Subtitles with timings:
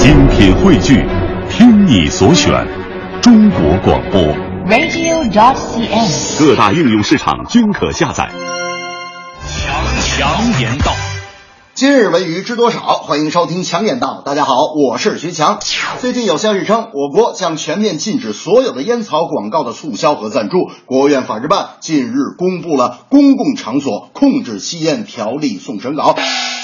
[0.00, 1.04] 精品汇聚，
[1.50, 2.52] 听你所选，
[3.20, 4.22] 中国广播。
[4.68, 6.38] radio.cn。
[6.38, 8.30] 各大应用市场均可下载。
[9.44, 10.92] 强强言道，
[11.74, 12.78] 今日文娱知多少？
[12.78, 14.22] 欢迎收听强言道。
[14.24, 15.58] 大家好，我是徐强。
[15.98, 20.70] 最近有消息称，我国将全面禁止所有的烟草广告的促销和赞助。
[20.86, 26.14] 国务院法制办近日公布了《公共场所控制吸烟条例》送审稿，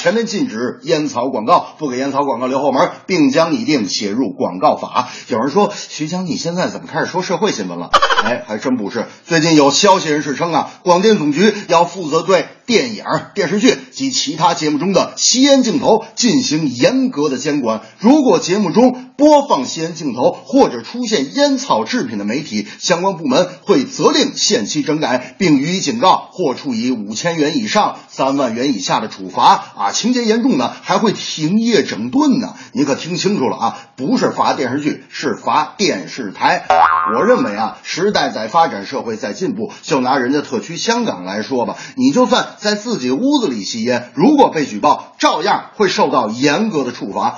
[0.04, 5.08] 全面禁止烟草广告，不给烟草广告留后门，并将拟定写入广告法。
[5.28, 7.88] 有人说，徐江，你现在怎么开始说社会新闻了？
[8.22, 9.06] 哎，还真不是。
[9.24, 13.04] 最近有消息人士称啊，广电总局要负责对电影、
[13.34, 17.82] 电视剧及其他节目中的吸烟镜头进行严格的监管。
[17.98, 29.72] 如果节目中播放吸烟镜头或者出现烟草制品的媒体，相关部门会责令限期整改，并予以警告或处以五千元以上三万元以下的处罚。
[29.76, 32.54] 啊，情节严重呢，还会停业整顿呢。
[32.72, 36.66] 你可听清楚了啊，不是罚电视剧，是罚电视台。
[37.14, 39.70] 我认为啊，时代在发展，社会在进步。
[39.82, 47.34] 就拿人家特区香港来说吧，你就算在自己屋子里吸烟，如果被举报，照样会受到严格的处罚。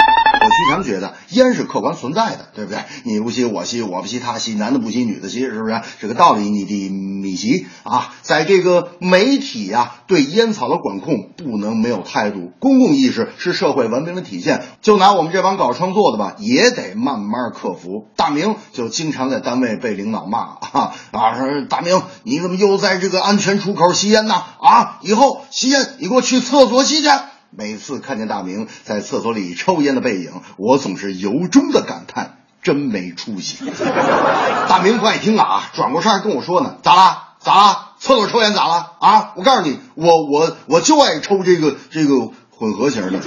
[0.47, 2.79] 我经常觉得烟是客观存在的，对不对？
[3.05, 5.81] 你不吸我吸，我不吸他吸，男的不吸女的吸，是不是？
[6.01, 8.15] 这个道理你得米习啊。
[8.23, 14.63] 在这个媒体呀、对烟草的管控不能没有态度，公共意识是社会文明的体现。
[14.83, 18.07] 就拿我们这帮搞创作的吧，也得慢慢克服。
[18.15, 21.35] 大明就经常在单位被领导骂啊 啊！
[21.37, 24.35] 说大明，你怎么又在这个安全出口吸烟呢？
[24.61, 27.09] 啊，以后吸烟你给我去厕所吸去。
[27.51, 33.65] 每次看见大明在厕所里抽烟的背影，我总是由衷的感叹：真没出息。
[34.69, 37.23] 大明不爱听啊，转过身还跟我说呢：“咋啦？
[37.39, 37.93] 咋啦？
[37.99, 38.93] 厕所抽烟咋啦？
[39.01, 39.33] 啊！
[39.37, 43.21] 我告诉你，我我我就爱抽这个这个混合型的。”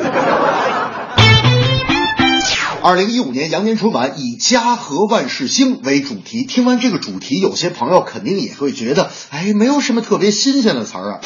[2.81, 6.45] 二零一五年羊年春晚以“家和万事兴”为主题。
[6.45, 11.21] 听完这个主题，有些朋友肯定也会觉得，哎，没有什么特别新鲜的词儿啊。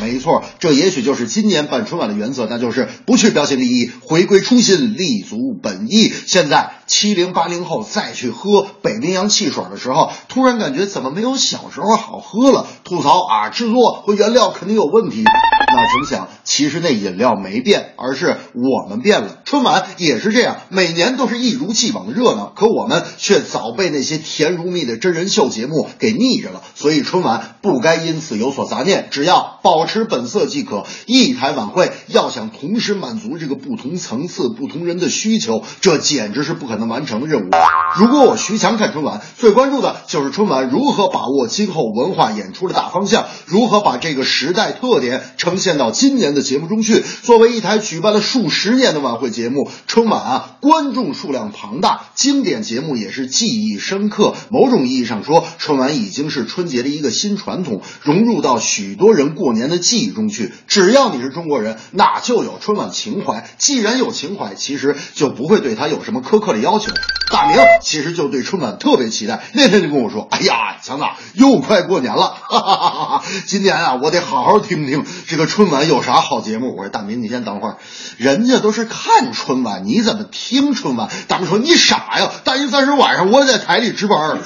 [0.00, 6.12] 没错，这也许就是今年办春晚的原则，那就是不去标新立异，回归初心，立足本意。
[6.26, 12.66] 现在七零八零后再去喝北冰洋汽水的时候，突然感觉怎么没有小时候好喝了？
[12.84, 15.24] 吐槽啊，制作和原料肯定有问题。
[15.68, 19.38] 那怎么想，其实那饮料没变，而是我们变了。
[19.44, 26.62] 春晚也是这样，每年都是一如既往的热闹，可我们却早被那些甜如蜜的真人秀节目给腻着了。
[26.74, 30.84] 所以春晚不该因此有所杂念，只要保持本色即可。
[31.06, 37.50] 一台晚会要想同时满足这个不同层次、不同人的需求，这简直是不可能完成的任务。
[37.96, 47.02] 如果我徐强看春晚，最关注的就是春晚如何把握今后文化演出的大方向，如何把这个时代特点呈现到今年的节目中去。
[47.22, 54.34] 作为一台举办了数十年的晚会节目，春晚啊，观众数量庞大，经典节目也是记忆深刻。
[54.50, 60.52] 某种意义上说，春晚已经是春节的一个新传统，融入到许多人过年的记忆中去。
[60.66, 63.48] 只要你是中国人，那就有春晚情怀。
[63.58, 66.92] 既然有情怀，其实就不会对他有什么苛刻的要要求。
[67.28, 71.04] 大明其实就对春晚特别期待，那天就跟我说：“哎呀，强子，
[71.34, 73.22] 又快过年了，哈哈哈哈！
[73.46, 77.78] 今年啊，我得好好听听这个春晚有啥好节目。”我说：“大明，你先等会儿，
[78.16, 82.30] 人家都是看春晚，你怎么听春晚？”大明说：“你傻呀！
[82.44, 84.38] 大年三十晚上我也在台里值班。”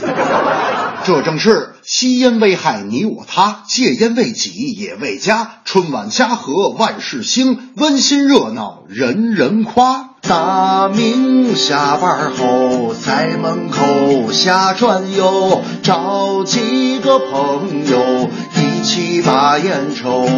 [1.05, 5.57] 这正是吸烟危害你我他，戒烟为己也为家。
[5.65, 10.11] 春晚家和万事兴，温馨热闹人人夸。
[10.23, 20.29] 大明下班后在门口瞎转悠，找几个朋友一起把烟抽，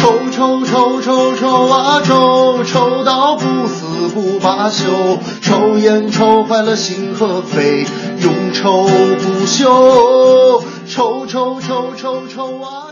[0.00, 4.86] 抽抽抽抽抽啊抽，抽到不死不罢休，
[5.42, 7.84] 抽烟抽坏了心和肺，
[8.22, 12.89] 永抽不休，抽抽抽抽抽啊。